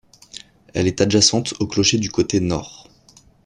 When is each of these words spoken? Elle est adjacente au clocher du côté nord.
Elle 0.73 0.87
est 0.87 0.99
adjacente 0.99 1.53
au 1.59 1.67
clocher 1.67 1.99
du 1.99 2.09
côté 2.09 2.39
nord. 2.39 2.89